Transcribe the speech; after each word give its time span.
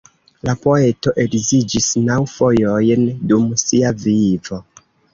La 0.47 0.53
poeto 0.63 1.13
edziĝis 1.25 1.91
naŭ 2.09 2.17
fojojn 2.33 3.07
dum 3.33 3.49
sia 3.69 3.97
vivo. 4.09 4.65